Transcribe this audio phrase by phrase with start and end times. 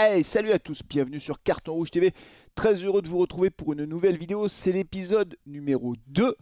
[0.00, 2.14] Hey, salut à tous, bienvenue sur Carton Rouge TV.
[2.54, 4.48] Très heureux de vous retrouver pour une nouvelle vidéo.
[4.48, 6.36] C'est l'épisode numéro 2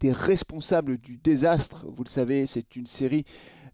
[0.00, 1.86] des responsables du désastre.
[1.86, 3.24] Vous le savez, c'est une série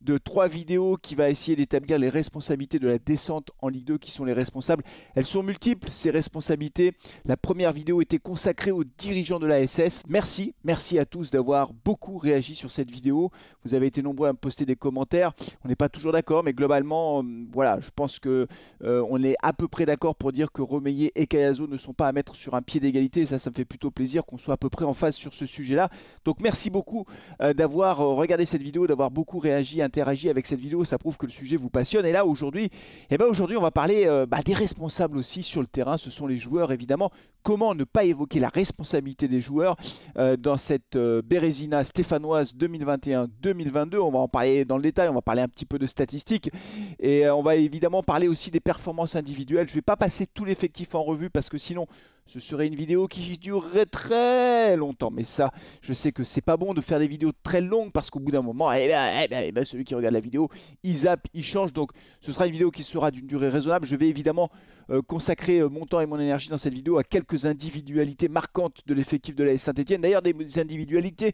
[0.07, 3.99] de trois vidéos qui va essayer d'établir les responsabilités de la descente en Ligue 2
[3.99, 4.85] qui sont les responsables.
[5.17, 6.93] Elles sont multiples, ces responsabilités.
[7.25, 10.05] La première vidéo était consacrée aux dirigeants de la SS.
[10.09, 13.31] Merci, merci à tous d'avoir beaucoup réagi sur cette vidéo.
[13.65, 15.33] Vous avez été nombreux à me poster des commentaires.
[15.65, 18.47] On n'est pas toujours d'accord, mais globalement, euh, voilà, je pense que
[18.85, 21.95] euh, on est à peu près d'accord pour dire que Romeyer et Kayazo ne sont
[21.95, 23.27] pas à mettre sur un pied d'égalité.
[23.27, 25.47] Ça, ça me fait plutôt plaisir qu'on soit à peu près en phase sur ce
[25.47, 25.91] sujet-là.
[26.25, 27.05] Donc merci beaucoup
[27.41, 31.27] euh, d'avoir regardé cette vidéo, d'avoir beaucoup réagi, interagi avec cette vidéo, ça prouve que
[31.27, 32.07] le sujet vous passionne.
[32.07, 32.71] Et là aujourd'hui,
[33.11, 36.11] eh ben aujourd'hui on va parler euh, bah, des responsables aussi sur le terrain, ce
[36.11, 37.11] sont les joueurs évidemment.
[37.43, 39.77] Comment ne pas évoquer la responsabilité des joueurs
[40.19, 45.15] euh, dans cette euh, Bérésina stéphanoise 2021-2022 On va en parler dans le détail, on
[45.15, 46.51] va parler un petit peu de statistiques
[46.99, 49.69] et on va évidemment parler aussi des performances individuelles.
[49.69, 51.87] Je ne vais pas passer tout l'effectif en revue parce que sinon
[52.27, 55.11] ce serait une vidéo qui durerait très longtemps.
[55.11, 58.11] Mais ça, je sais que c'est pas bon de faire des vidéos très longues parce
[58.11, 60.49] qu'au bout d'un moment, eh ben, eh ben, eh ben, celui qui regarde la vidéo,
[60.83, 61.73] il zappe, il change.
[61.73, 63.87] Donc ce sera une vidéo qui sera d'une durée raisonnable.
[63.87, 64.51] Je vais évidemment
[64.91, 68.81] euh, consacrer euh, mon temps et mon énergie dans cette vidéo à quelques individualités marquantes
[68.87, 70.01] de l'effectif de la Saint-Etienne.
[70.01, 71.33] D'ailleurs, des individualités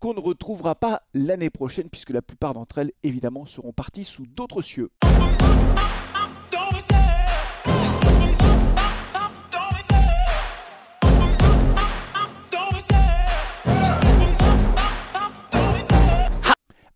[0.00, 4.26] qu'on ne retrouvera pas l'année prochaine puisque la plupart d'entre elles, évidemment, seront parties sous
[4.26, 4.90] d'autres cieux.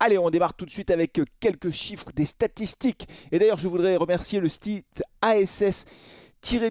[0.04, 3.06] Allez, on démarre tout de suite avec quelques chiffres des statistiques.
[3.30, 5.84] Et d'ailleurs, je voudrais remercier le site ASS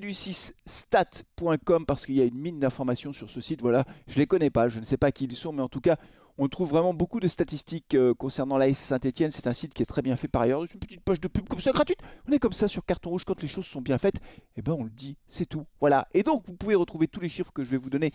[0.02, 3.62] du 6 stat.com parce qu'il y a une mine d'informations sur ce site.
[3.62, 5.70] Voilà, je ne les connais pas, je ne sais pas qui ils sont, mais en
[5.70, 5.96] tout cas,
[6.38, 9.32] on trouve vraiment beaucoup de statistiques euh, concernant l'AS Saint-Etienne.
[9.32, 10.64] C'est un site qui est très bien fait par ailleurs.
[10.64, 12.00] Une petite poche de pub comme ça gratuite.
[12.28, 14.20] On est comme ça sur carton rouge quand les choses sont bien faites.
[14.58, 15.66] Eh ben on le dit, c'est tout.
[15.80, 16.09] Voilà.
[16.14, 18.12] Et donc vous pouvez retrouver tous les chiffres que je vais vous donner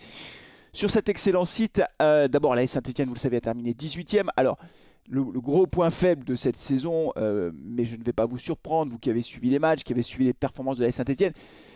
[0.73, 1.81] sur cet excellent site.
[2.03, 4.27] Euh, d'abord, l'AS Saint-Etienne, vous le savez, a terminé 18e.
[4.35, 4.59] Alors
[5.07, 8.91] le, gros point faible de cette saison, euh, mais je ne vais pas vous surprendre,
[8.91, 11.33] vous qui avez suivi les matchs, qui avez suivi les performances de la Saint-Etienne,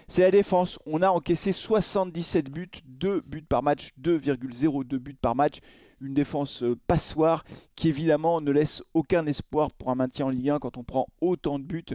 [0.08, 0.78] c'est la défense.
[0.86, 5.60] On a encaissé 77 buts, 2 buts par match, 2,02 buts par match.
[6.02, 7.44] Une défense euh, passoire
[7.76, 11.08] qui évidemment ne laisse aucun espoir pour un maintien en Ligue 1 quand on prend
[11.22, 11.86] autant de buts.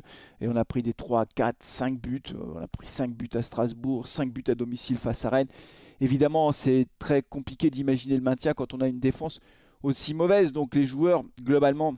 [0.40, 2.22] Et on a pris des 3, 4, 5 buts.
[2.32, 5.48] Euh, on a pris 5 buts à Strasbourg, 5 buts à domicile face à Rennes.
[6.00, 9.40] Évidemment, c'est très compliqué d'imaginer le maintien quand on a une défense
[9.82, 10.52] aussi mauvaise.
[10.52, 11.96] Donc les joueurs, globalement,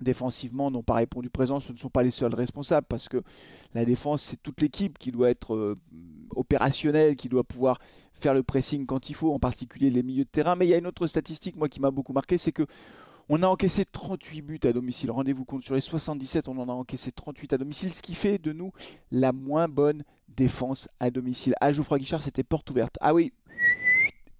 [0.00, 1.60] défensivement, n'ont pas répondu présent.
[1.60, 3.22] Ce ne sont pas les seuls responsables parce que
[3.74, 5.78] la défense, c'est toute l'équipe qui doit être euh,
[6.34, 7.78] opérationnelle, qui doit pouvoir
[8.12, 10.56] faire le pressing quand il faut, en particulier les milieux de terrain.
[10.56, 12.66] Mais il y a une autre statistique, moi, qui m'a beaucoup marqué, c'est que
[13.28, 15.10] on a encaissé 38 buts à domicile.
[15.10, 18.38] Rendez-vous compte, sur les 77, on en a encaissé 38 à domicile, ce qui fait
[18.38, 18.72] de nous
[19.10, 21.54] la moins bonne défense à domicile.
[21.60, 22.96] Ah, Geoffroy Guichard, c'était porte ouverte.
[23.00, 23.32] Ah oui,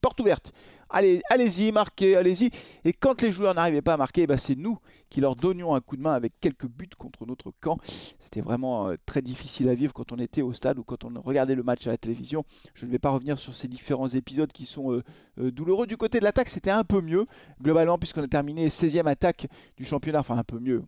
[0.01, 0.53] porte ouverte.
[0.89, 2.51] Allez, allez-y, marquez, allez-y.
[2.85, 5.81] Et quand les joueurs n'arrivaient pas à marquer, bah, c'est nous qui leur donnions un
[5.81, 7.79] coup de main avec quelques buts contre notre camp.
[8.19, 11.21] C'était vraiment euh, très difficile à vivre quand on était au stade ou quand on
[11.21, 12.45] regardait le match à la télévision.
[12.75, 15.03] Je ne vais pas revenir sur ces différents épisodes qui sont euh,
[15.39, 15.87] euh, douloureux.
[15.87, 17.27] Du côté de l'attaque, c'était un peu mieux,
[17.63, 20.21] globalement, puisqu'on a terminé 16e attaque du championnat.
[20.21, 20.83] Enfin, un peu mieux.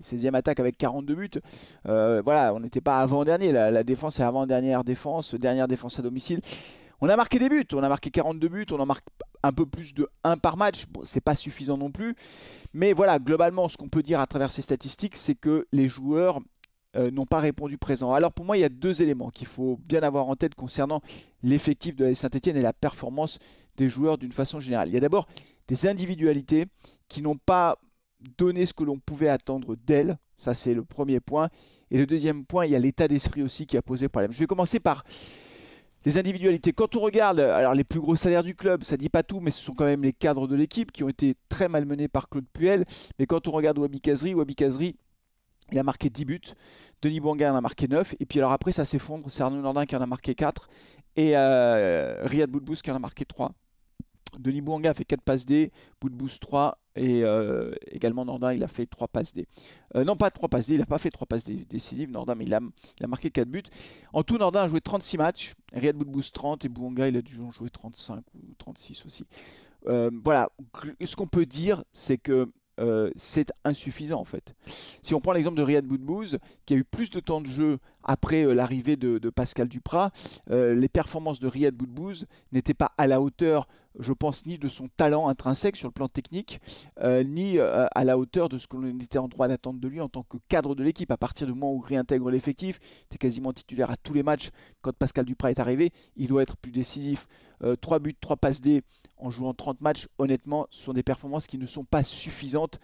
[0.00, 1.30] 16e attaque avec 42 buts.
[1.84, 3.52] voilà, on n'était pas avant-dernier.
[3.52, 6.40] La, la défense est avant-dernière défense, dernière défense à domicile.
[7.00, 9.06] On a marqué des buts, on a marqué 42 buts, on en marque
[9.42, 10.84] un peu plus de 1 par match.
[11.04, 12.14] C'est pas suffisant non plus.
[12.74, 16.40] Mais voilà, globalement, ce qu'on peut dire à travers ces statistiques, c'est que les joueurs
[16.96, 18.12] euh, n'ont pas répondu présent.
[18.12, 21.00] Alors pour moi, il y a deux éléments qu'il faut bien avoir en tête concernant
[21.42, 23.38] l'effectif de la Saint-Etienne et la performance
[23.76, 24.88] des joueurs d'une façon générale.
[24.88, 25.28] Il y a d'abord
[25.68, 26.66] des individualités
[27.08, 27.78] qui n'ont pas
[28.38, 30.18] donné ce que l'on pouvait attendre d'elles.
[30.36, 31.50] Ça, c'est le premier point.
[31.90, 34.32] Et le deuxième point, il y a l'état d'esprit aussi qui a posé problème.
[34.32, 35.04] Je vais commencer par
[36.04, 36.72] les individualités.
[36.72, 39.50] Quand on regarde alors les plus gros salaires du club, ça dit pas tout, mais
[39.50, 42.46] ce sont quand même les cadres de l'équipe qui ont été très malmenés par Claude
[42.52, 42.84] Puel.
[43.18, 44.96] Mais quand on regarde Wabi Kazri, Wabi Kazri,
[45.70, 46.40] il a marqué 10 buts.
[47.02, 48.14] Denis Bouanga en a marqué 9.
[48.20, 49.30] Et puis alors après, ça s'effondre.
[49.30, 50.68] C'est Arnaud Nordin qui en a marqué 4.
[51.16, 53.52] Et euh, Riyad Boudbous qui en a marqué 3.
[54.38, 58.68] Denis Bouanga a fait 4 passes D, Boudbous 3 et euh, également Nordin il a
[58.68, 59.46] fait 3 passes D.
[59.94, 62.34] Euh, non pas 3 passes D, il n'a pas fait 3 passes D décisives Nordin
[62.34, 62.60] mais il a,
[63.06, 63.62] marqué 4 buts.
[64.12, 67.40] En tout Nordin a joué 36 matchs, Riyad Boudbous 30 et Bouanga il a dû
[67.40, 69.26] en jouer 35 ou 36 aussi.
[69.86, 70.50] Euh, voilà,
[71.04, 72.48] ce qu'on peut dire c'est que
[73.16, 74.54] c'est insuffisant en fait.
[75.02, 77.78] Si on prend l'exemple de Riyad Boudbouz qui a eu plus de temps de jeu
[78.08, 80.10] après euh, l'arrivée de, Pascal Duprat,
[80.50, 83.68] euh, les performances de Riyad Boudbouz n'étaient pas à la hauteur,
[83.98, 86.60] je pense, ni de son talent intrinsèque sur le plan technique,
[87.00, 90.08] euh, ni à la hauteur de ce qu'on était en droit d'attendre de lui en
[90.08, 91.10] tant que cadre de l'équipe.
[91.10, 94.22] À partir du moment où il réintègre l'effectif, il était quasiment titulaire à tous les
[94.22, 94.50] matchs.
[94.80, 97.28] Quand Pascal Duprat est arrivé, il doit être plus décisif.
[97.80, 98.82] 3 buts, 3 passes D
[99.16, 102.78] en jouant 30 matchs, honnêtement, ce sont des performances qui ne sont pas suffisantes.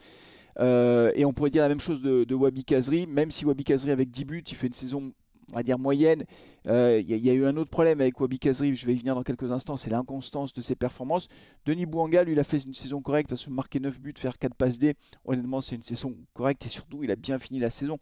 [0.61, 3.91] Euh, et on pourrait dire la même chose de, Wabi Kazri, même si Wabi Kazri
[3.91, 5.13] avec 10 buts, il fait une saison
[5.53, 6.25] on va dire moyenne.
[6.67, 9.15] Euh, il y, a eu un autre problème avec Wabi Kazri, je vais y venir
[9.15, 11.29] dans quelques instants, c'est l'inconstance de ses performances.
[11.67, 14.39] Denis Bouanga, lui, il a fait une saison correcte parce que marquer 9 buts, faire
[14.39, 17.71] 4 passes D, honnêtement, c'est une saison correcte et surtout, il a bien fini la
[17.71, 17.99] saison.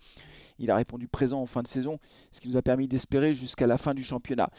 [0.58, 1.98] Il a répondu présent en fin de saison,
[2.30, 4.50] ce qui nous a permis d'espérer jusqu'à la fin du championnat.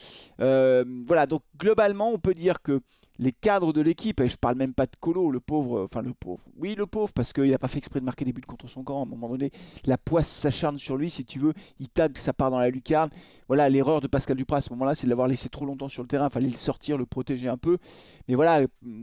[0.41, 2.81] Euh, voilà, donc globalement, on peut dire que
[3.19, 6.13] les cadres de l'équipe, et je parle même pas de Colo, le pauvre, enfin le
[6.13, 8.67] pauvre, oui le pauvre, parce qu'il n'a pas fait exprès de marquer des buts contre
[8.67, 9.51] son camp, à un moment donné,
[9.85, 13.09] la poisse s'acharne sur lui, si tu veux, il tag, ça part dans la lucarne.
[13.47, 16.01] Voilà, l'erreur de Pascal Duprat à ce moment-là, c'est de l'avoir laissé trop longtemps sur
[16.01, 17.77] le terrain, il fallait le sortir, le protéger un peu.
[18.27, 18.61] Mais voilà,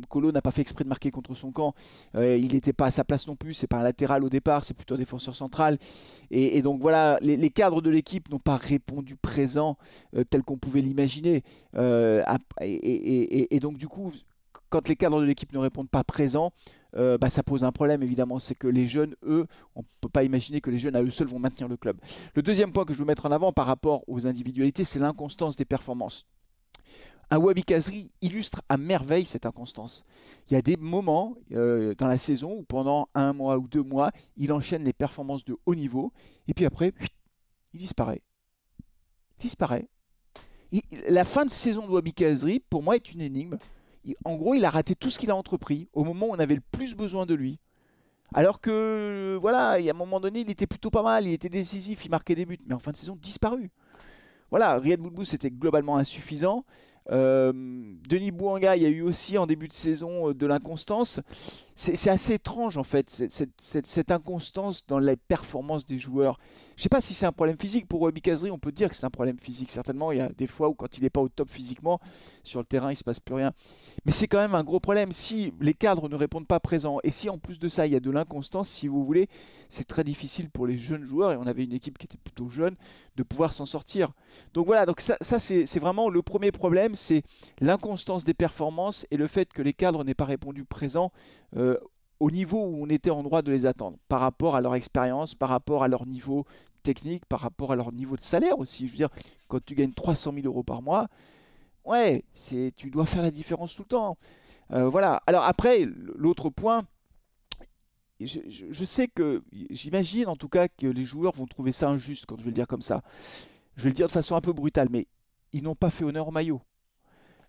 [0.08, 1.74] Colo n'a pas fait exprès de marquer contre son camp,
[2.16, 4.64] euh, il n'était pas à sa place non plus, c'est pas un latéral au départ,
[4.64, 5.78] c'est plutôt un défenseur central.
[6.32, 9.76] Et, donc voilà, les, cadres de l'équipe n'ont pas répondu présent
[10.16, 11.42] euh, tel qu'on pouvait l'imaginer.
[11.74, 12.22] Euh,
[12.60, 14.00] et donc du coup,
[14.69, 16.52] quand les cadres de l'équipe ne répondent pas présents,
[16.97, 18.38] euh, bah, ça pose un problème évidemment.
[18.38, 21.11] C'est que les jeunes, eux, on ne peut pas imaginer que les jeunes à eux
[21.11, 21.99] seuls vont maintenir le club.
[22.35, 25.56] Le deuxième point que je veux mettre en avant par rapport aux individualités, c'est l'inconstance
[25.56, 26.26] des performances.
[27.32, 30.05] Un Wabi Kazri illustre à merveille cette inconstance.
[30.49, 33.85] Il y a des moments euh, dans la saison où pendant un mois ou deux
[33.85, 36.12] mois, il enchaîne les performances de haut niveau
[36.49, 36.93] et puis après,
[37.73, 38.23] il disparaît.
[39.38, 39.88] Il disparaît.
[41.08, 43.58] la fin de saison de Wabi Kazri, pour moi, est une énigme
[44.25, 46.55] en gros, il a raté tout ce qu'il a entrepris au moment où on avait
[46.55, 47.58] le plus besoin de lui.
[48.32, 52.05] Alors que, voilà, à un moment donné, il était plutôt pas mal, il était décisif,
[52.05, 53.70] il marquait des buts, mais en fin de saison, disparu.
[54.50, 56.64] Voilà, Riyad Boudbou, c'était globalement insuffisant.
[57.11, 57.52] Euh,
[58.08, 61.20] Denis Bouanga, il y a eu aussi en début de saison euh, de l'inconstance.
[61.82, 66.38] C'est assez étrange en fait, cette, inconstance dans les performances des joueurs.
[66.77, 67.88] Je ne sais pas si c'est un problème physique.
[67.88, 69.71] Pour Wabi Kazri, on peut dire que c'est un problème physique.
[69.71, 71.99] Certainement, il y a des fois où quand il n'est pas au top physiquement,
[72.44, 73.53] sur le terrain, il ne se passe plus rien.
[74.05, 75.11] Mais c'est quand même un gros problème.
[75.12, 77.97] Si les cadres ne répondent pas présents, et si en plus de ça, il y
[77.97, 79.31] a de l'inconstance, si vous voulez,
[79.71, 82.50] c'est très difficile pour les jeunes joueurs, et on avait une équipe qui était plutôt
[82.50, 82.77] jeune,
[83.17, 84.11] de pouvoir s'en sortir.
[84.55, 87.23] Donc voilà, donc ça, c'est vraiment le premier problème, c'est
[87.61, 91.12] l'inconstance des performances et le fait que les cadres n'aient pas répondu présents.
[91.56, 91.69] Euh,
[92.20, 95.34] au niveau où on était en droit de les attendre, par rapport à leur expérience,
[95.34, 96.44] par rapport à leur niveau
[96.82, 98.87] technique, par rapport à leur niveau de salaire aussi.
[98.87, 99.08] Je veux dire,
[99.49, 101.08] quand tu gagnes 300 000 euros par mois,
[101.84, 104.19] ouais, c'est, tu dois faire la différence tout le temps.
[104.72, 105.22] Euh, voilà.
[105.26, 106.84] Alors après, l'autre point,
[108.20, 112.26] je, je, sais que, j'imagine en tout cas que les joueurs vont trouver ça injuste
[112.26, 113.02] quand je vais le dire comme ça.
[113.76, 115.06] Je vais le dire de façon un peu brutale, mais
[115.52, 116.61] ils n'ont pas fait honneur au maillot.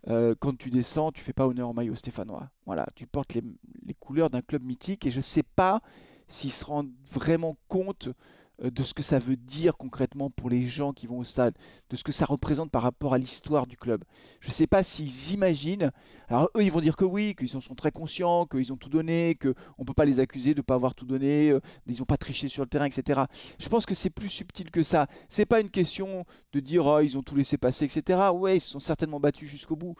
[0.07, 2.49] Euh, quand tu descends, tu fais pas honneur au maillot stéphanois.
[2.65, 3.43] Voilà, tu portes les,
[3.99, 5.81] couleurs d'un club mythique et je ne sais pas
[6.27, 8.09] s'ils se rendent vraiment compte
[8.69, 11.55] de ce que ça veut dire concrètement pour les gens qui vont au stade,
[11.89, 14.03] de ce que ça représente par rapport à l'histoire du club.
[14.39, 15.91] Je ne sais pas s'ils imaginent.
[16.29, 18.89] Alors eux, ils vont dire que oui, qu'ils en sont très conscients, qu'ils ont tout
[18.89, 21.99] donné, qu'on ne peut pas les accuser de ne pas avoir tout donné, euh, ils
[21.99, 23.21] n'ont pas triché sur le terrain, etc.
[23.59, 25.07] Je pense que c'est plus subtil que ça.
[25.27, 28.29] C'est pas une question de dire oh, ils ont tout laissé passer, etc.
[28.33, 29.95] Ouais, ils se sont certainement battus jusqu'au bout.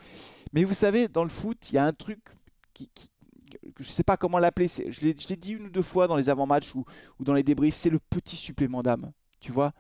[0.54, 2.20] Mais vous savez, dans le foot, il y a un truc
[2.74, 2.90] qui,
[3.80, 6.30] je ne sais pas comment l'appeler, je l'ai dit une ou deux fois dans les
[6.30, 6.86] avant-matchs ou,
[7.20, 9.12] dans les débriefs, c'est le petit supplément d'âme.
[9.40, 9.74] Tu vois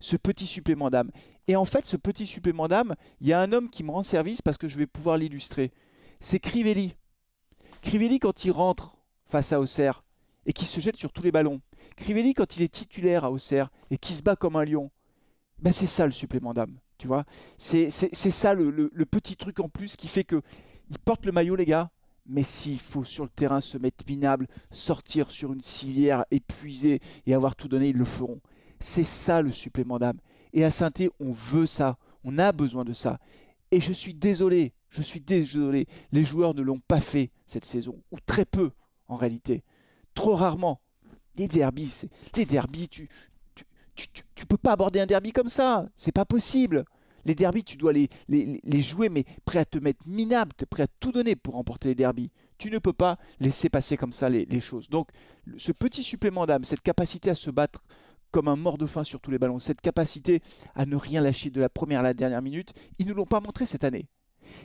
[0.00, 1.10] Ce petit supplément d'âme.
[1.46, 4.02] Et en fait, ce petit supplément d'âme, il y a un homme qui me rend
[4.02, 5.72] service parce que je vais pouvoir l'illustrer.
[6.20, 6.94] C'est Crivelli.
[7.82, 10.02] Crivelli, quand il rentre face à Auxerre
[10.46, 11.60] et qui se jette sur tous les ballons.
[11.96, 14.90] Crivelli, quand il est titulaire à Auxerre et qui se bat comme un lion.
[15.60, 16.78] Ben c'est ça le supplément d'âme.
[16.98, 17.24] Tu vois
[17.56, 20.42] C'est ça le, le petit truc en plus qui fait que
[20.90, 21.90] il porte le maillot, les gars,
[22.28, 27.34] mais s'il faut sur le terrain se mettre minable, sortir sur une civière épuisée et
[27.34, 28.40] avoir tout donné, ils le feront.
[28.80, 30.18] C'est ça le supplément d'âme.
[30.52, 31.96] Et à saint on veut ça.
[32.24, 33.18] On a besoin de ça.
[33.70, 35.86] Et je suis désolé, je suis désolé.
[36.12, 38.70] Les joueurs ne l'ont pas fait cette saison, ou très peu
[39.08, 39.62] en réalité.
[40.14, 40.80] Trop rarement.
[41.36, 42.02] Les derbies,
[42.34, 43.08] les derbies, tu,
[43.54, 45.88] tu, tu, tu, peux pas aborder un derby comme ça.
[45.94, 46.84] C'est pas possible.
[47.28, 50.86] Les derbies, tu dois les, les, jouer, mais prêt à te mettre minable, prêt à
[50.98, 52.30] tout donner pour remporter les derbies.
[52.56, 54.88] Tu ne peux pas laisser passer comme ça les, choses.
[54.88, 55.10] Donc,
[55.58, 57.84] ce petit supplément d'âme, cette capacité à se battre
[58.30, 60.40] comme un mort de faim sur tous les ballons, cette capacité
[60.74, 63.40] à ne rien lâcher de la première à la dernière minute, ils ne l'ont pas
[63.40, 64.06] montré cette année.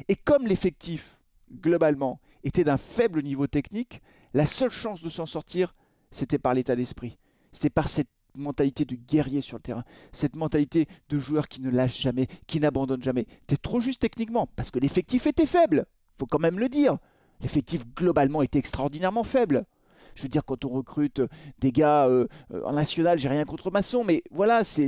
[0.07, 1.19] Et comme l'effectif,
[1.51, 4.01] globalement, était d'un faible niveau technique,
[4.33, 5.75] la seule chance de s'en sortir,
[6.11, 7.17] c'était par l'état d'esprit.
[7.51, 11.69] C'était par cette mentalité de guerrier sur le terrain, cette mentalité de joueur qui ne
[11.69, 13.25] lâche jamais, qui n'abandonne jamais.
[13.47, 15.85] T'es trop juste techniquement, parce que l'effectif était faible,
[16.17, 16.97] faut quand même le dire.
[17.41, 19.65] L'effectif globalement était extraordinairement faible.
[20.15, 21.21] Je veux dire, quand on recrute
[21.59, 24.87] des gars euh, euh, en national, j'ai rien contre Masson, mais voilà, c'est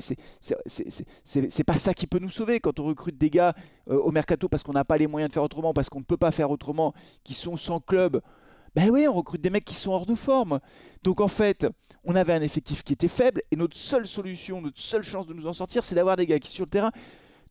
[1.66, 2.60] pas ça qui peut nous sauver.
[2.60, 3.54] Quand on recrute des gars
[3.90, 6.06] euh, au mercato parce qu'on n'a pas les moyens de faire autrement, parce qu'on ne
[6.06, 8.22] peut pas faire autrement, qui sont sans club,
[8.76, 10.60] ben oui, on recrute des mecs qui sont hors de forme.
[11.04, 11.66] Donc en fait,
[12.04, 15.34] on avait un effectif qui était faible et notre seule solution, notre seule chance de
[15.34, 16.92] nous en sortir, c'est d'avoir des gars qui sur le terrain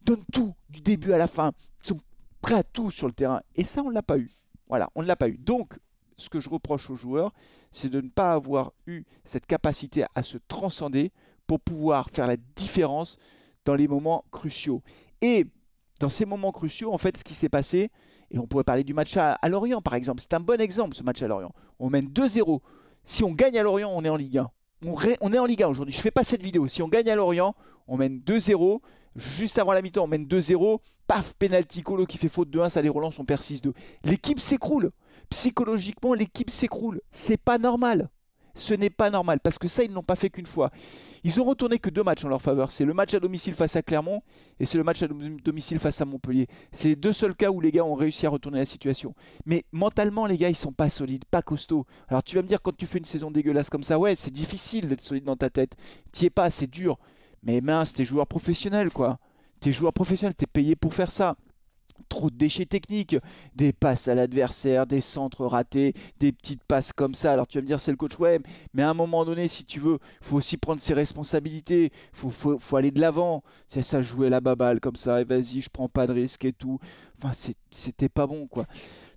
[0.03, 1.99] donnent tout du début à la fin, sont
[2.43, 3.41] prêts à tout sur le terrain.
[3.57, 4.31] Et ça, on ne l'a pas eu.
[4.69, 5.39] Voilà, on ne l'a pas eu.
[5.39, 5.79] Donc,
[6.19, 7.33] ce que je reproche aux joueurs,
[7.73, 11.11] c'est de ne pas avoir eu cette capacité à se transcender
[11.47, 13.17] pour pouvoir faire la différence
[13.65, 14.83] dans les moments cruciaux.
[15.23, 15.47] Et
[16.01, 17.91] dans ces moments cruciaux, en fait, ce qui s'est passé,
[18.35, 20.21] et on pourrait parler du match à, Lorient, par exemple.
[20.21, 21.53] C'est un bon exemple, ce match à Lorient.
[21.79, 22.61] On mène 2-0.
[23.05, 24.51] Si on gagne à Lorient, on est en Ligue 1.
[25.21, 25.95] On, est en Ligue 1 aujourd'hui.
[25.95, 26.67] Je ne fais pas cette vidéo.
[26.67, 27.55] Si on gagne à Lorient,
[27.87, 28.81] on mène 2-0.
[29.15, 30.81] Juste avant la mi-temps, on mène 2-0.
[31.07, 33.73] Paf, penalty, Colo qui fait faute de 1, ça les relance, on perd 6-2.
[34.03, 34.91] L'équipe s'écroule.
[35.31, 37.01] Psychologiquement, l'équipe s'écroule.
[37.13, 38.11] C'est pas normal.
[38.57, 40.71] Ce n'est pas normal parce que ça, ils n'ont pas fait qu'une fois.
[41.27, 42.71] Ils ont retourné que deux matchs en leur faveur.
[42.71, 44.23] C'est le match à domicile face à Clermont
[44.61, 46.47] et c'est le match à domicile face à Montpellier.
[46.71, 49.15] C'est les deux seuls cas où les gars ont réussi à retourner la situation.
[49.47, 51.87] Mais mentalement, les gars, ils sont pas solides, pas costauds.
[52.09, 54.33] Alors tu vas me dire, quand tu fais une saison dégueulasse comme ça, ouais, c'est
[54.33, 55.77] difficile d'être solide dans ta tête.
[56.13, 56.99] T'y es pas, c'est dur.
[57.43, 59.19] Mais mince, t'es joueur professionnel, quoi.
[59.61, 61.37] T'es joueur professionnel, t'es payé pour faire ça
[62.09, 63.17] trop de déchets techniques,
[63.55, 67.33] des passes à l'adversaire, des centres ratés, des petites passes comme ça.
[67.33, 68.41] Alors tu vas me dire c'est le coach ouais,
[68.73, 72.59] mais à un moment donné, si tu veux, faut aussi prendre ses responsabilités, faut, faut,
[72.59, 73.43] faut aller de l'avant.
[73.67, 76.53] C'est ça jouer la baballe comme ça, et vas-y, je prends pas de risque et
[76.53, 76.79] tout.
[77.23, 77.33] Enfin,
[77.71, 78.67] c'était pas bon quoi.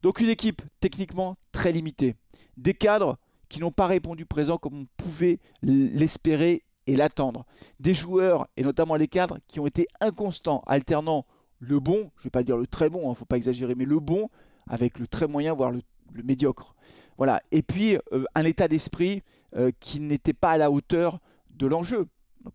[0.02, 2.16] Donc une équipe techniquement très limitée,
[2.56, 3.18] des cadres
[3.50, 7.46] qui n'ont pas répondu présent comme on pouvait l'espérer et l'attendre,
[7.80, 11.26] des joueurs et notamment les cadres qui ont été inconstants, alternant
[11.60, 13.38] le bon, je ne vais pas dire le très bon, il hein, ne faut pas
[13.38, 14.30] exagérer, mais le bon
[14.68, 15.82] avec le très moyen, voire le,
[16.24, 16.76] médiocre.
[17.18, 17.42] Voilà.
[17.52, 19.24] Et puis euh, un état d'esprit
[19.56, 21.20] euh, qui n'était pas à la hauteur
[21.52, 22.08] de l'enjeu.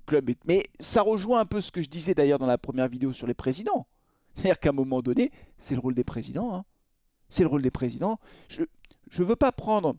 [0.07, 3.13] Club Mais ça rejoint un peu ce que je disais d'ailleurs dans la première vidéo
[3.13, 3.87] sur les présidents.
[4.35, 6.55] C'est-à-dire qu'à un moment donné, c'est le rôle des présidents.
[6.55, 6.65] Hein.
[7.29, 8.19] C'est le rôle des présidents.
[8.49, 9.97] Je ne veux pas prendre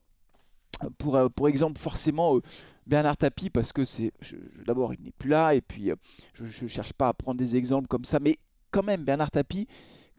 [0.98, 2.40] pour, euh, pour exemple forcément
[2.88, 4.12] Bernard Tapie parce que c'est
[4.66, 5.92] d'abord il n'est plus là et puis
[6.34, 8.40] je ne cherche pas à prendre des exemples comme ça mais
[8.74, 9.68] quand même, Bernard Tapie,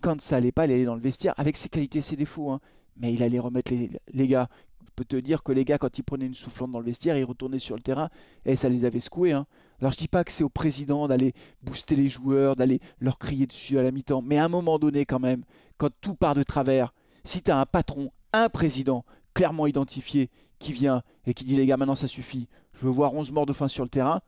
[0.00, 2.50] quand ça allait pas, il allait dans le vestiaire avec ses qualités ses défauts.
[2.50, 2.60] Hein.
[2.96, 4.48] Mais il allait remettre les, gars.
[4.80, 7.18] Je peux te dire que les gars, quand ils prenaient une soufflante dans le vestiaire,
[7.18, 8.08] ils retournaient sur le terrain
[8.44, 9.32] et ça les avait secoués.
[9.32, 9.46] Hein.
[9.80, 13.46] Alors je dis pas que c'est au président d'aller booster les joueurs, d'aller leur crier
[13.46, 14.22] dessus à la mi-temps.
[14.22, 15.42] Mais à un moment donné, quand même,
[15.78, 16.94] quand tout part de travers,
[17.24, 20.30] si tu as un patron, un président clairement identifié
[20.60, 23.46] qui vient et qui dit les gars, maintenant ça suffit, je veux voir 11 morts
[23.46, 24.20] de faim sur le terrain,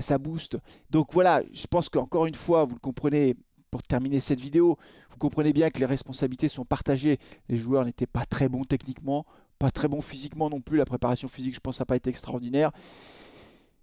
[0.00, 0.58] ça booste.
[0.90, 3.36] Donc voilà, je pense qu'encore une fois, vous le comprenez,
[3.70, 4.78] pour terminer cette vidéo,
[5.10, 7.18] vous comprenez bien que les responsabilités sont partagées.
[7.48, 9.26] Les joueurs n'étaient pas très bons techniquement,
[9.58, 10.78] pas très bons physiquement non plus.
[10.78, 12.70] La préparation physique, je pense, n'a pas été extraordinaire.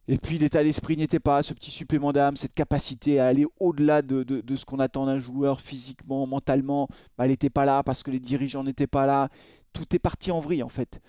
[0.07, 4.01] Et puis l'état d'esprit n'était pas, ce petit supplément d'âme, cette capacité à aller au-delà
[4.01, 8.11] de, ce qu'on attend d'un joueur physiquement, mentalement, bah, elle n'était pas là parce que
[8.11, 9.29] les dirigeants n'étaient pas là.
[9.71, 10.99] Tout est parti en vrille en fait.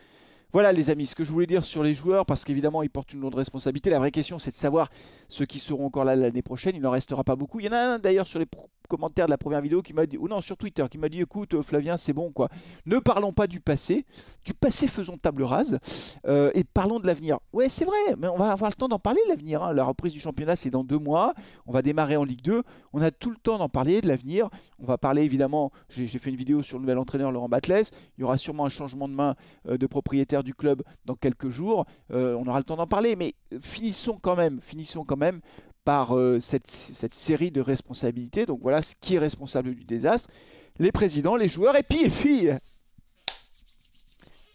[0.54, 3.12] Voilà les amis, ce que je voulais dire sur les joueurs, parce qu'évidemment ils portent
[3.12, 3.90] une lourde responsabilité.
[3.90, 4.88] La vraie question c'est de savoir
[5.26, 6.76] ceux qui seront encore là l'année prochaine.
[6.76, 7.58] Il n'en restera pas beaucoup.
[7.58, 8.46] Il y en a un d'ailleurs sur les
[8.88, 11.20] commentaire de la première vidéo qui m'a dit, ou non, sur Twitter, qui m'a dit
[11.20, 12.48] écoute, euh, Flavien, c'est bon quoi.
[12.86, 14.04] Ne parlons pas du passé,
[14.44, 15.78] du passé faisons table rase
[16.26, 17.38] euh, et parlons de l'avenir.
[17.52, 19.62] Ouais, c'est vrai, mais on va avoir le temps d'en parler l'avenir.
[19.62, 19.72] Hein.
[19.72, 21.34] La reprise du championnat, c'est dans deux mois.
[21.66, 22.62] On va démarrer en Ligue 2.
[22.92, 24.48] On a tout le temps d'en parler de l'avenir.
[24.78, 27.90] On va parler évidemment, j'ai fait une vidéo sur le nouvel entraîneur Laurent Batles.
[28.18, 29.34] Il y aura sûrement un changement de main
[29.68, 31.86] euh, de propriétaire du club dans quelques jours.
[32.10, 35.40] on aura le temps d'en parler, mais finissons quand même, finissons quand même
[35.84, 36.70] par euh, cette,
[37.14, 38.46] série de responsabilités.
[38.46, 40.30] Donc voilà ce qui est responsable du désastre.
[40.78, 42.48] Les présidents, les joueurs, et puis, et puis,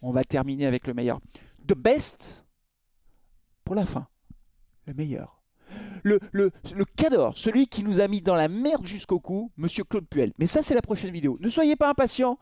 [0.02, 1.20] on va terminer avec le meilleur.
[1.68, 2.46] The best
[3.64, 4.08] pour la fin.
[4.86, 5.42] Le meilleur.
[6.04, 6.52] Le, le,
[6.98, 10.34] cadre, celui qui nous a mis dans la merde jusqu'au cou, Monsieur Claude Puel.
[10.40, 11.38] Mais ça, c'est la prochaine vidéo.
[11.42, 12.40] Ne soyez pas impatients.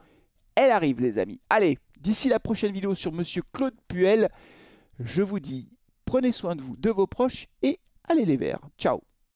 [0.56, 1.42] Elle arrive, les amis.
[1.50, 4.30] Allez, d'ici la prochaine vidéo sur Monsieur Claude Puel,
[5.00, 5.70] je vous dis,
[6.06, 8.62] prenez soin de vous, de vos proches et Allez les verts.
[8.78, 9.04] Ciao